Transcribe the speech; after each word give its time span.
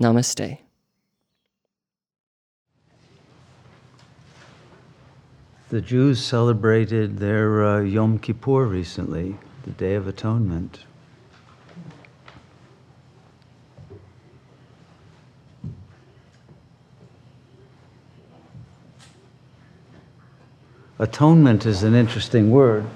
Namaste. 0.00 0.58
The 5.70 5.80
Jews 5.80 6.22
celebrated 6.22 7.18
their 7.18 7.66
uh, 7.66 7.80
Yom 7.80 8.18
Kippur 8.18 8.64
recently, 8.64 9.36
the 9.64 9.72
Day 9.72 9.96
of 9.96 10.06
Atonement. 10.06 10.84
Atonement 21.00 21.66
is 21.66 21.82
an 21.82 21.94
interesting 21.94 22.50
word. 22.50 22.86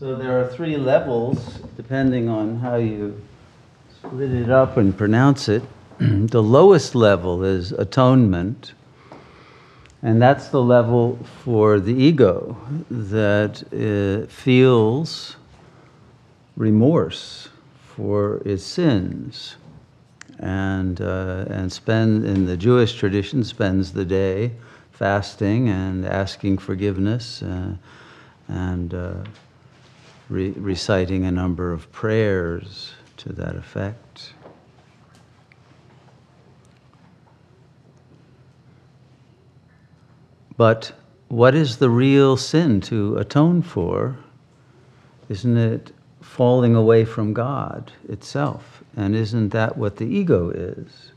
So 0.00 0.16
there 0.16 0.40
are 0.40 0.46
three 0.46 0.78
levels, 0.78 1.58
depending 1.76 2.30
on 2.30 2.56
how 2.56 2.76
you 2.76 3.20
split 3.94 4.32
it 4.32 4.48
up 4.48 4.78
and 4.78 4.96
pronounce 4.96 5.46
it. 5.46 5.62
the 5.98 6.42
lowest 6.42 6.94
level 6.94 7.44
is 7.44 7.72
atonement, 7.72 8.72
and 10.02 10.22
that's 10.22 10.48
the 10.48 10.62
level 10.62 11.18
for 11.44 11.78
the 11.80 11.92
ego 11.92 12.56
that 12.90 13.62
uh, 13.74 14.26
feels 14.32 15.36
remorse 16.56 17.50
for 17.94 18.40
its 18.46 18.64
sins 18.64 19.56
and, 20.38 21.02
uh, 21.02 21.44
and 21.50 21.70
spend, 21.70 22.24
in 22.24 22.46
the 22.46 22.56
Jewish 22.56 22.94
tradition, 22.94 23.44
spends 23.44 23.92
the 23.92 24.06
day 24.06 24.52
fasting 24.92 25.68
and 25.68 26.06
asking 26.06 26.56
forgiveness 26.56 27.42
uh, 27.42 27.74
and 28.48 28.94
uh, 28.94 29.12
re- 30.30 30.52
reciting 30.52 31.24
a 31.26 31.30
number 31.30 31.72
of 31.72 31.90
prayers 31.92 32.92
to 33.18 33.32
that 33.34 33.56
effect. 33.56 34.32
But 40.56 40.92
what 41.28 41.54
is 41.54 41.78
the 41.78 41.90
real 41.90 42.36
sin 42.36 42.80
to 42.82 43.16
atone 43.16 43.62
for? 43.62 44.16
Isn't 45.28 45.56
it 45.56 45.92
falling 46.20 46.74
away 46.74 47.04
from 47.04 47.32
God 47.32 47.92
itself? 48.08 48.82
And 48.96 49.14
isn't 49.14 49.50
that 49.50 49.76
what 49.76 49.96
the 49.96 50.06
ego 50.06 50.50
is? 50.50 51.12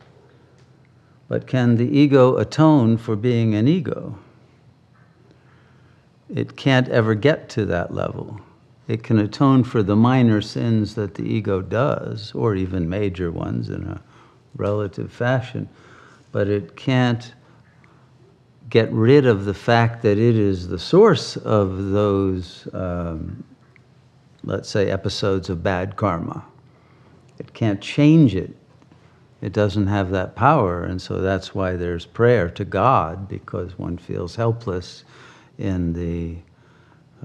But 1.27 1.47
can 1.47 1.77
the 1.77 1.97
ego 1.97 2.37
atone 2.37 2.97
for 2.97 3.15
being 3.15 3.55
an 3.55 3.67
ego? 3.67 4.17
It 6.33 6.55
can't 6.55 6.87
ever 6.89 7.15
get 7.15 7.49
to 7.49 7.65
that 7.65 7.93
level. 7.93 8.39
It 8.87 9.03
can 9.03 9.19
atone 9.19 9.63
for 9.63 9.81
the 9.81 9.95
minor 9.95 10.41
sins 10.41 10.95
that 10.95 11.15
the 11.15 11.23
ego 11.23 11.61
does, 11.61 12.33
or 12.33 12.55
even 12.55 12.89
major 12.89 13.31
ones 13.31 13.69
in 13.69 13.83
a 13.83 14.01
relative 14.55 15.11
fashion, 15.11 15.69
but 16.31 16.47
it 16.47 16.75
can't 16.75 17.33
get 18.69 18.91
rid 18.91 19.25
of 19.25 19.45
the 19.45 19.53
fact 19.53 20.01
that 20.01 20.17
it 20.17 20.35
is 20.35 20.67
the 20.67 20.79
source 20.79 21.37
of 21.37 21.91
those, 21.91 22.67
um, 22.73 23.43
let's 24.43 24.69
say, 24.69 24.89
episodes 24.89 25.49
of 25.49 25.63
bad 25.63 25.95
karma. 25.95 26.43
It 27.39 27.53
can't 27.53 27.81
change 27.81 28.35
it. 28.35 28.55
It 29.41 29.53
doesn't 29.53 29.87
have 29.87 30.09
that 30.11 30.35
power, 30.35 30.83
and 30.83 31.01
so 31.01 31.21
that's 31.21 31.53
why 31.53 31.75
there's 31.75 32.05
prayer 32.05 32.49
to 32.49 32.65
God 32.65 33.27
because 33.27 33.77
one 33.77 33.97
feels 33.97 34.35
helpless 34.35 35.03
in 35.57 35.93
the 35.93 36.37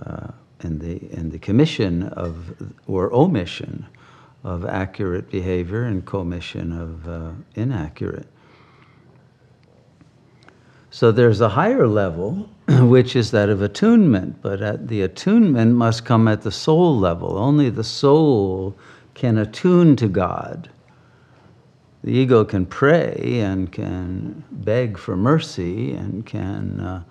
uh, 0.04 0.32
in 0.62 0.78
the 0.78 0.96
in 1.12 1.30
the 1.30 1.38
commission 1.38 2.04
of 2.04 2.54
or 2.86 3.12
omission 3.12 3.86
of 4.44 4.64
accurate 4.64 5.30
behavior 5.30 5.84
and 5.84 6.06
commission 6.06 6.72
of 6.72 7.08
uh, 7.08 7.30
inaccurate. 7.54 8.28
So 10.90 11.12
there's 11.12 11.40
a 11.40 11.50
higher 11.50 11.86
level, 11.86 12.48
which 12.68 13.14
is 13.14 13.30
that 13.32 13.48
of 13.48 13.60
attunement, 13.62 14.40
but 14.40 14.62
at 14.62 14.88
the 14.88 15.02
attunement 15.02 15.74
must 15.74 16.04
come 16.04 16.26
at 16.28 16.42
the 16.42 16.52
soul 16.52 16.98
level. 16.98 17.36
Only 17.36 17.68
the 17.68 17.84
soul 17.84 18.76
can 19.14 19.36
attune 19.36 19.96
to 19.96 20.08
God. 20.08 20.70
The 22.04 22.12
ego 22.12 22.44
can 22.44 22.64
pray 22.64 23.40
and 23.40 23.70
can 23.70 24.44
beg 24.50 24.96
for 24.96 25.16
mercy 25.16 25.92
and 25.92 26.24
can 26.24 26.80
uh, 26.80 27.02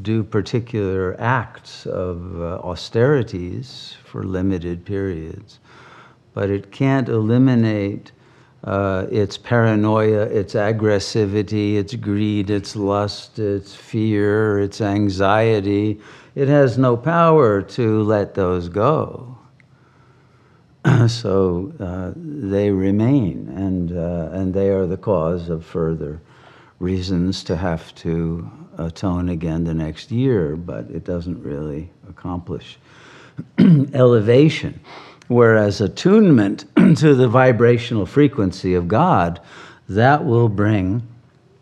do 0.00 0.24
particular 0.24 1.14
acts 1.20 1.84
of 1.86 2.40
uh, 2.40 2.58
austerities 2.60 3.96
for 4.04 4.22
limited 4.24 4.84
periods, 4.84 5.58
but 6.32 6.48
it 6.48 6.72
can't 6.72 7.08
eliminate 7.08 8.12
uh, 8.64 9.06
its 9.10 9.36
paranoia, 9.36 10.22
its 10.22 10.54
aggressivity, 10.54 11.76
its 11.76 11.94
greed, 11.94 12.48
its 12.48 12.76
lust, 12.76 13.38
its 13.38 13.74
fear, 13.74 14.60
its 14.60 14.80
anxiety. 14.80 16.00
It 16.34 16.48
has 16.48 16.78
no 16.78 16.96
power 16.96 17.60
to 17.62 18.02
let 18.04 18.34
those 18.34 18.68
go. 18.68 19.36
so 21.08 21.72
uh, 21.80 22.12
they 22.16 22.70
remain, 22.70 23.48
and, 23.56 23.92
uh, 23.92 24.30
and 24.32 24.54
they 24.54 24.70
are 24.70 24.86
the 24.86 24.96
cause 24.96 25.48
of 25.48 25.66
further 25.66 26.20
reasons 26.78 27.44
to 27.44 27.56
have 27.56 27.94
to 27.96 28.50
atone 28.84 29.28
again 29.28 29.64
the 29.64 29.74
next 29.74 30.10
year, 30.10 30.56
but 30.56 30.90
it 30.90 31.04
doesn't 31.04 31.42
really 31.42 31.90
accomplish 32.08 32.78
elevation. 33.58 34.80
Whereas 35.28 35.80
attunement 35.80 36.64
to 36.96 37.14
the 37.14 37.28
vibrational 37.28 38.06
frequency 38.06 38.74
of 38.74 38.88
God, 38.88 39.40
that 39.88 40.24
will 40.24 40.48
bring 40.48 41.02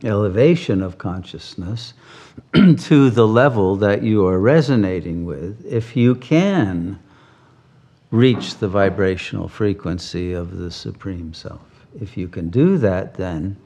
elevation 0.04 0.82
of 0.82 0.98
consciousness 0.98 1.94
to 2.54 3.10
the 3.10 3.26
level 3.26 3.76
that 3.76 4.02
you 4.02 4.26
are 4.26 4.40
resonating 4.40 5.24
with. 5.24 5.64
If 5.66 5.96
you 5.96 6.14
can 6.14 6.98
reach 8.10 8.56
the 8.56 8.68
vibrational 8.68 9.48
frequency 9.48 10.32
of 10.32 10.58
the 10.58 10.70
Supreme 10.70 11.32
Self. 11.32 11.60
If 12.00 12.16
you 12.16 12.28
can 12.28 12.50
do 12.50 12.76
that, 12.78 13.14
then 13.14 13.56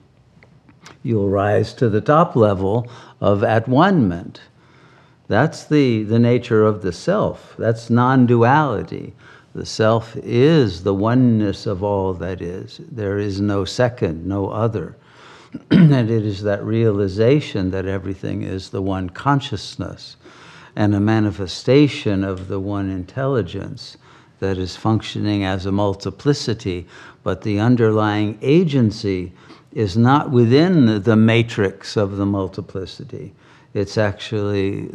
you'll 1.03 1.29
rise 1.29 1.73
to 1.75 1.89
the 1.89 2.01
top 2.01 2.37
level 2.37 2.89
of 3.21 3.43
at 3.45 3.69
one-ment. 3.69 4.41
That's 5.29 5.65
the, 5.65 6.03
the 6.03 6.19
nature 6.19 6.65
of 6.65 6.83
the 6.83 6.93
self. 6.93 7.55
That's 7.59 7.89
non 7.91 8.27
duality. 8.27 9.15
The 9.55 9.65
self 9.65 10.17
is 10.17 10.83
the 10.83 10.95
oneness 10.95 11.67
of 11.67 11.83
all 11.83 12.13
that 12.15 12.43
is. 12.43 12.81
There 12.91 13.19
is 13.19 13.41
no 13.41 13.65
second, 13.65 14.27
no 14.27 14.49
other. 14.49 14.97
and 15.71 16.11
it 16.11 16.27
is 16.27 16.43
that 16.43 16.65
realization 16.65 17.71
that 17.71 17.87
everything 17.87 18.43
is 18.43 18.71
the 18.71 18.83
one 18.83 19.09
consciousness 19.11 20.17
and 20.75 20.95
a 20.95 21.01
manifestation 21.01 22.25
of 22.25 22.49
the 22.49 22.59
one 22.59 22.91
intelligence 22.91 23.97
that 24.41 24.59
is 24.59 24.77
functioning 24.77 25.45
as 25.45 25.65
a 25.65 25.73
multiplicity, 25.73 26.87
but 27.23 27.43
the 27.43 27.61
underlying 27.61 28.37
agency 28.43 29.33
is 29.75 29.97
not 29.97 30.31
within 30.31 31.03
the 31.03 31.17
matrix 31.17 31.97
of 31.97 32.17
the 32.17 32.25
multiplicity. 32.25 33.35
It's 33.75 33.99
actually 33.99 34.87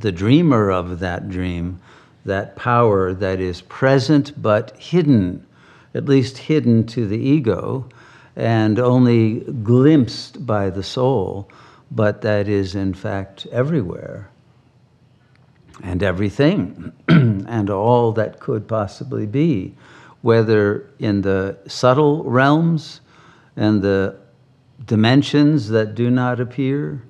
the 0.00 0.12
dreamer 0.12 0.70
of 0.70 1.00
that 1.00 1.28
dream, 1.28 1.80
that 2.24 2.54
power 2.54 3.12
that 3.12 3.40
is 3.40 3.62
present 3.62 4.40
but 4.40 4.76
hidden, 4.78 5.44
at 5.92 6.04
least 6.06 6.38
hidden 6.38 6.86
to 6.86 7.06
the 7.06 7.18
ego, 7.18 7.88
and 8.36 8.78
only 8.78 9.40
glimpsed 9.40 10.46
by 10.46 10.70
the 10.70 10.84
soul, 10.84 11.50
but 11.90 12.22
that 12.22 12.48
is 12.48 12.76
in 12.76 12.94
fact 12.94 13.46
everywhere 13.50 14.30
and 15.82 16.02
everything 16.02 16.92
and 17.08 17.70
all 17.70 18.12
that 18.12 18.38
could 18.38 18.68
possibly 18.68 19.26
be, 19.26 19.74
whether 20.22 20.88
in 21.00 21.22
the 21.22 21.56
subtle 21.66 22.22
realms 22.22 23.00
and 23.56 23.82
the 23.82 24.16
dimensions 24.84 25.68
that 25.68 25.94
do 25.94 26.10
not 26.10 26.40
appear, 26.40 27.02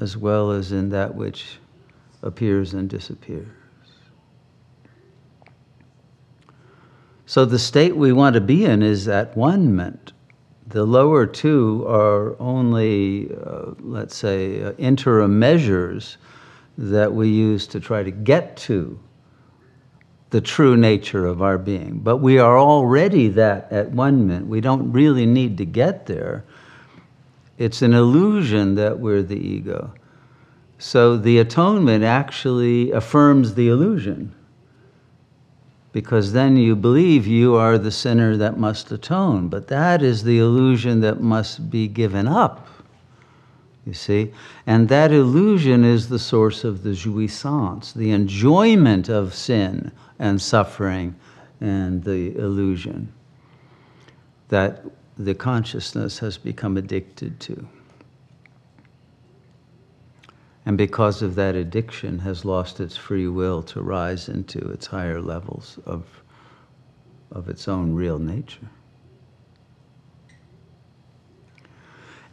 as 0.00 0.16
well 0.16 0.50
as 0.50 0.72
in 0.72 0.90
that 0.90 1.14
which 1.14 1.58
appears 2.22 2.74
and 2.74 2.88
disappears. 2.88 3.48
So 7.26 7.44
the 7.44 7.58
state 7.58 7.96
we 7.96 8.12
want 8.12 8.34
to 8.34 8.40
be 8.40 8.64
in 8.64 8.82
is 8.82 9.08
at 9.08 9.36
one 9.36 9.74
ment. 9.74 10.12
The 10.68 10.84
lower 10.84 11.26
two 11.26 11.84
are 11.88 12.40
only, 12.40 13.34
uh, 13.34 13.72
let's 13.80 14.16
say, 14.16 14.62
uh, 14.62 14.72
interim 14.78 15.38
measures 15.38 16.18
that 16.78 17.12
we 17.12 17.28
use 17.28 17.66
to 17.68 17.80
try 17.80 18.02
to 18.02 18.10
get 18.10 18.56
to 18.58 18.98
the 20.36 20.42
true 20.42 20.76
nature 20.76 21.24
of 21.24 21.40
our 21.40 21.56
being. 21.56 21.98
But 21.98 22.18
we 22.18 22.38
are 22.38 22.58
already 22.58 23.28
that 23.28 23.72
at 23.72 23.92
one 23.92 24.26
ment. 24.26 24.48
We 24.48 24.60
don't 24.60 24.92
really 24.92 25.24
need 25.24 25.56
to 25.56 25.64
get 25.64 26.04
there. 26.04 26.44
It's 27.56 27.80
an 27.80 27.94
illusion 27.94 28.74
that 28.74 28.98
we're 28.98 29.22
the 29.22 29.38
ego. 29.38 29.94
So 30.76 31.16
the 31.16 31.38
atonement 31.38 32.04
actually 32.04 32.90
affirms 32.90 33.54
the 33.54 33.68
illusion 33.68 34.34
because 35.92 36.34
then 36.34 36.58
you 36.58 36.76
believe 36.76 37.26
you 37.26 37.54
are 37.54 37.78
the 37.78 37.90
sinner 37.90 38.36
that 38.36 38.58
must 38.58 38.92
atone. 38.92 39.48
But 39.48 39.68
that 39.68 40.02
is 40.02 40.22
the 40.22 40.38
illusion 40.38 41.00
that 41.00 41.22
must 41.22 41.70
be 41.70 41.88
given 41.88 42.28
up, 42.28 42.68
you 43.86 43.94
see? 43.94 44.32
And 44.66 44.88
that 44.88 45.12
illusion 45.12 45.84
is 45.84 46.08
the 46.08 46.18
source 46.18 46.64
of 46.64 46.82
the 46.82 46.90
jouissance, 46.90 47.92
the 47.92 48.10
enjoyment 48.10 49.08
of 49.08 49.34
sin 49.34 49.92
and 50.18 50.42
suffering 50.42 51.14
and 51.60 52.04
the 52.04 52.36
illusion 52.36 53.12
that 54.48 54.84
the 55.16 55.34
consciousness 55.34 56.18
has 56.18 56.36
become 56.36 56.76
addicted 56.76 57.40
to 57.40 57.66
and 60.66 60.76
because 60.76 61.22
of 61.22 61.36
that 61.36 61.54
addiction 61.54 62.18
has 62.18 62.44
lost 62.44 62.80
its 62.80 62.96
free 62.96 63.28
will 63.28 63.62
to 63.62 63.80
rise 63.80 64.28
into 64.28 64.58
its 64.58 64.86
higher 64.86 65.22
levels 65.22 65.78
of, 65.86 66.04
of 67.30 67.48
its 67.48 67.68
own 67.68 67.94
real 67.94 68.18
nature. 68.18 68.68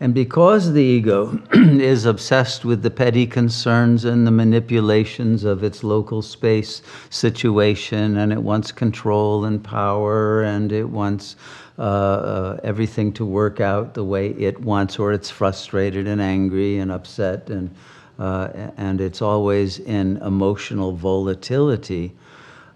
And 0.04 0.14
because 0.14 0.74
the 0.74 0.84
ego 0.84 1.42
is 1.54 2.04
obsessed 2.04 2.66
with 2.66 2.84
the 2.84 2.92
petty 2.92 3.26
concerns 3.26 4.04
and 4.04 4.28
the 4.28 4.32
manipulations 4.32 5.46
of 5.46 5.64
its 5.64 5.82
local 5.82 6.22
space 6.22 6.82
situation, 7.10 8.18
and 8.18 8.34
it 8.34 8.44
wants 8.44 8.74
control 8.74 9.46
and 9.46 9.64
power, 9.64 10.42
and 10.44 10.74
it 10.74 10.90
wants 10.90 11.38
uh, 11.80 11.84
uh, 11.84 12.60
everything 12.66 13.14
to 13.14 13.26
work 13.26 13.62
out 13.62 13.94
the 13.94 14.04
way 14.04 14.32
it 14.32 14.60
wants, 14.60 15.00
or 15.00 15.14
it's 15.14 15.30
frustrated 15.30 16.06
and 16.06 16.20
angry 16.20 16.80
and 16.80 16.92
upset 16.92 17.50
and 17.50 17.74
uh, 18.20 18.50
and 18.76 19.00
it's 19.00 19.22
always 19.22 19.80
in 19.80 20.18
emotional 20.18 20.92
volatility, 20.92 22.14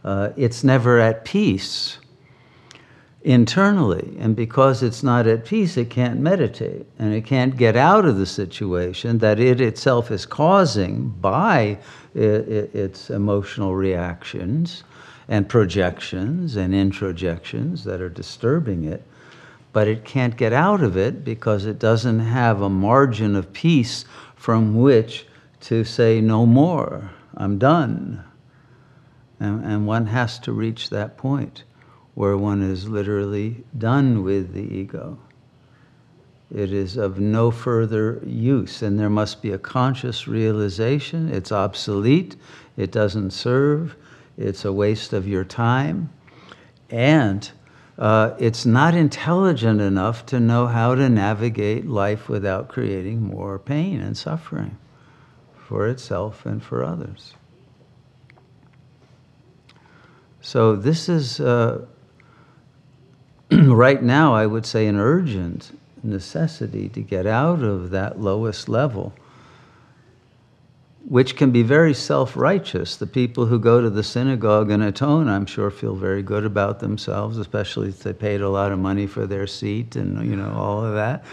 uh, 0.06 0.30
it's 0.38 0.64
never 0.64 0.98
at 0.98 1.26
peace 1.26 1.98
internally. 3.28 4.16
And 4.20 4.38
because 4.38 4.82
it's 4.82 5.04
not 5.04 5.28
at 5.28 5.44
peace, 5.44 5.76
it 5.76 5.90
can't 5.90 6.22
meditate 6.22 6.86
and 6.98 7.14
it 7.14 7.26
can't 7.26 7.58
get 7.58 7.76
out 7.76 8.06
of 8.06 8.18
the 8.18 8.26
situation 8.26 9.18
that 9.18 9.38
it 9.38 9.60
itself 9.60 10.12
is 10.12 10.26
causing 10.26 11.10
by 11.10 11.78
its 12.16 13.10
emotional 13.10 13.76
reactions 13.76 14.86
and 15.28 15.50
projections 15.50 16.56
and 16.56 16.74
introjections 16.74 17.84
that 17.84 18.00
are 18.00 18.08
disturbing 18.08 18.86
it. 18.86 19.04
But 19.74 19.90
it 19.90 20.06
can't 20.06 20.38
get 20.38 20.54
out 20.54 20.82
of 20.82 20.96
it 20.96 21.26
because 21.26 21.66
it 21.66 21.80
doesn't 21.80 22.20
have 22.20 22.62
a 22.62 22.70
margin 22.70 23.36
of 23.36 23.52
peace 23.52 24.06
from 24.38 24.78
which 24.78 25.28
to 25.60 25.84
say, 25.84 26.22
no 26.22 26.46
more, 26.46 27.12
I'm 27.36 27.58
done. 27.58 28.24
And, 29.38 29.66
and 29.66 29.86
one 29.86 30.06
has 30.06 30.40
to 30.40 30.54
reach 30.54 30.92
that 30.92 31.18
point 31.18 31.66
where 32.18 32.36
one 32.36 32.64
is 32.64 32.90
literally 32.90 33.64
done 33.78 34.24
with 34.24 34.52
the 34.56 34.76
ego. 34.76 35.20
It 36.52 36.74
is 36.74 36.98
of 36.98 37.20
no 37.20 37.52
further 37.52 38.24
use, 38.26 38.82
and 38.82 39.00
there 39.00 39.08
must 39.08 39.40
be 39.44 39.52
a 39.52 39.60
conscious 39.60 40.28
realization 40.28 41.32
it's 41.32 41.52
obsolete, 41.52 42.36
it 42.76 42.92
doesn't 42.92 43.34
serve, 43.34 43.96
it's 44.36 44.66
a 44.66 44.74
waste 44.74 45.14
of 45.14 45.28
your 45.28 45.44
time, 45.44 46.10
and 46.90 47.52
uh, 48.00 48.34
it's 48.40 48.66
not 48.66 48.96
intelligent 48.96 49.80
enough 49.80 50.26
to 50.26 50.40
know 50.40 50.66
how 50.66 50.96
to 50.96 51.10
navigate 51.10 51.86
life 51.86 52.28
without 52.28 52.68
creating 52.68 53.22
more 53.22 53.60
pain 53.60 54.02
and 54.02 54.18
suffering 54.18 54.76
for 55.56 55.88
itself 55.88 56.48
and 56.48 56.64
for 56.64 56.84
others. 56.84 57.36
So, 60.42 60.76
this 60.76 61.10
is 61.10 61.40
uh, 61.40 61.86
right 63.52 64.02
now, 64.02 64.34
I 64.34 64.46
would 64.46 64.66
say, 64.66 64.88
an 64.88 65.00
urgent 65.00 65.78
necessity 66.04 66.90
to 66.90 67.02
get 67.02 67.26
out 67.26 67.64
of 67.64 67.90
that 67.92 68.20
lowest 68.20 68.70
level 68.70 69.14
which 71.08 71.38
can 71.38 71.52
be 71.52 71.64
very 71.64 71.94
self 71.94 72.36
righteous. 72.36 72.98
The 72.98 73.08
people 73.08 73.46
who 73.46 73.60
go 73.60 73.80
to 73.80 73.90
the 73.90 74.04
synagogue 74.04 74.70
and 74.70 74.84
atone, 74.84 75.30
I'm 75.30 75.46
sure, 75.46 75.72
feel 75.72 75.96
very 75.96 76.22
good 76.22 76.44
about 76.44 76.80
themselves, 76.80 77.38
especially 77.38 77.90
if 77.90 78.04
they 78.04 78.12
paid 78.12 78.42
a 78.42 78.50
lot 78.50 78.74
of 78.74 78.80
money 78.80 79.08
for 79.08 79.26
their 79.26 79.48
seat 79.48 79.96
and 79.96 80.30
you 80.30 80.36
know 80.36 80.52
all 80.52 80.84
of 80.84 80.94
that, 80.96 81.24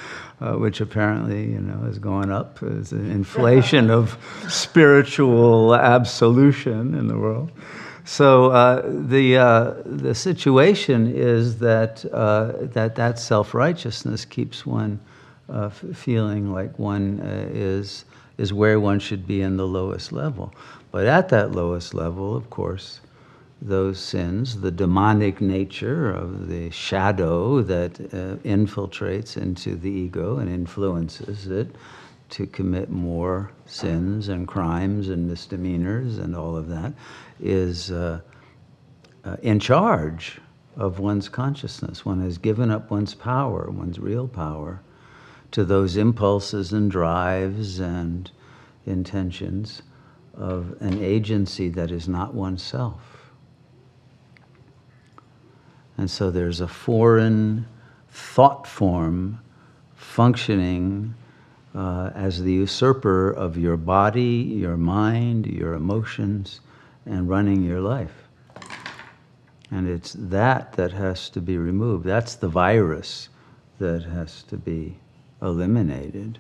uh, 0.41 0.53
which 0.53 0.81
apparently 0.81 1.51
you 1.51 1.61
know 1.61 1.87
is 1.89 1.99
going 1.99 2.31
up 2.31 2.63
as 2.63 2.93
an 2.93 3.11
inflation 3.11 3.91
of 3.91 4.17
spiritual 4.49 5.75
absolution 5.75 6.95
in 6.95 7.09
the 7.09 7.19
world. 7.19 7.51
So 8.05 8.51
uh, 8.51 8.83
the 8.85 9.39
uh, 9.39 9.75
the 9.87 10.15
situation 10.15 11.07
is 11.15 11.59
that 11.59 12.05
uh, 12.13 12.53
that 12.61 12.97
that 12.97 13.19
self 13.19 13.55
righteousness 13.55 14.27
keeps 14.27 14.67
one 14.67 15.01
uh, 15.49 15.71
feeling 15.71 16.53
like 16.53 16.79
one 16.79 17.21
uh, 17.21 17.49
is 17.51 18.05
is 18.37 18.53
where 18.53 18.79
one 18.79 18.99
should 18.99 19.27
be 19.27 19.41
in 19.41 19.57
the 19.57 19.67
lowest 19.67 20.13
level. 20.13 20.53
But 20.91 21.07
at 21.07 21.31
that 21.31 21.53
lowest 21.53 21.95
level, 21.95 22.37
of 22.37 22.51
course, 22.51 23.01
those 23.63 23.99
sins, 23.99 24.61
the 24.61 24.71
demonic 24.71 25.41
nature 25.41 26.11
of 26.11 26.49
the 26.49 26.71
shadow 26.71 27.63
that 27.63 27.99
uh, 28.01 28.37
infiltrates 28.47 29.37
into 29.39 29.77
the 29.77 29.91
ego 29.91 30.39
and 30.39 30.51
influences 30.51 31.47
it 31.47 31.75
to 32.35 32.47
commit 32.49 32.91
more 32.91 33.53
sins 33.65 34.29
and 34.29 34.49
crimes 34.49 35.09
and 35.09 35.29
misdemeanors 35.29 36.19
and 36.19 36.35
all 36.35 36.57
of 36.57 36.69
that, 36.69 36.93
is 37.39 37.93
uh, 37.93 38.21
uh, 39.25 39.37
in 39.43 39.61
charge 39.61 40.41
of 40.77 40.99
one's 40.99 41.29
consciousness. 41.29 42.05
One 42.05 42.21
has 42.23 42.37
given 42.39 42.73
up 42.73 42.91
one's 42.91 43.15
power, 43.15 43.71
one's 43.71 44.01
real 44.01 44.27
power 44.27 44.81
to 45.53 45.65
those 45.65 45.97
impulses 45.97 46.73
and 46.73 46.91
drives 46.91 47.79
and 47.79 48.29
intentions 48.85 49.83
of 50.37 50.77
an 50.81 51.01
agency 51.01 51.69
that 51.69 51.93
is 51.93 52.09
not 52.09 52.35
oneself. 52.35 53.31
And 55.97 56.11
so 56.11 56.33
there's 56.33 56.61
a 56.61 56.67
foreign 56.67 57.67
thought 58.09 58.67
form 58.67 59.39
functioning 59.95 61.15
uh, 61.75 62.11
as 62.15 62.43
the 62.43 62.53
usurper 62.53 63.31
of 63.31 63.57
your 63.57 63.77
body, 63.77 64.23
your 64.23 64.77
mind, 64.77 65.47
your 65.47 65.75
emotions, 65.75 66.61
and 67.07 67.29
running 67.29 67.63
your 67.63 67.81
life. 67.81 68.29
And 69.71 69.89
it's 69.89 70.15
that 70.19 70.73
that 70.75 70.93
has 70.93 71.29
to 71.31 71.41
be 71.41 71.59
removed. 71.59 72.05
That's 72.05 72.37
the 72.37 72.49
virus 72.49 73.29
that 73.79 74.05
has 74.05 74.45
to 74.45 74.57
be 74.57 74.97
eliminated. 75.43 76.39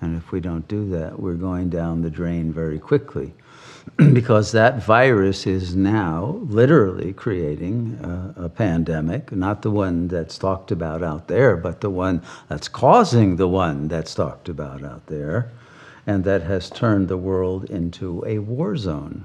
And 0.00 0.16
if 0.16 0.32
we 0.32 0.40
don't 0.40 0.66
do 0.68 0.88
that, 0.90 1.18
we're 1.18 1.34
going 1.34 1.68
down 1.68 2.02
the 2.02 2.10
drain 2.10 2.52
very 2.52 2.78
quickly. 2.78 3.34
because 4.12 4.52
that 4.52 4.82
virus 4.82 5.46
is 5.46 5.74
now 5.74 6.38
literally 6.42 7.12
creating 7.12 7.98
a, 8.02 8.44
a, 8.44 8.48
pandemic, 8.48 9.32
not 9.32 9.62
the 9.62 9.70
one 9.70 10.08
that's 10.08 10.38
talked 10.38 10.70
about 10.70 11.02
out 11.02 11.28
there, 11.28 11.56
but 11.56 11.80
the 11.80 11.90
one 11.90 12.22
that's 12.48 12.68
causing 12.68 13.36
the 13.36 13.48
one 13.48 13.88
that's 13.88 14.14
talked 14.14 14.48
about 14.48 14.82
out 14.82 15.06
there, 15.06 15.50
and 16.06 16.24
that 16.24 16.42
has 16.42 16.70
turned 16.70 17.08
the 17.08 17.16
world 17.16 17.64
into 17.70 18.24
a 18.26 18.38
war 18.38 18.76
zone 18.76 19.24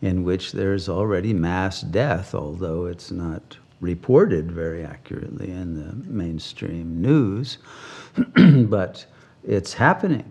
in 0.00 0.22
which 0.22 0.52
there's 0.52 0.88
already 0.88 1.32
mass 1.32 1.80
death, 1.80 2.34
although 2.34 2.86
it's 2.86 3.10
not 3.10 3.56
reported 3.80 4.50
very 4.50 4.84
accurately 4.84 5.50
in 5.50 5.74
the 5.74 5.92
mainstream 6.08 7.00
news, 7.00 7.58
but 8.68 9.06
it's 9.44 9.72
happening. 9.72 10.30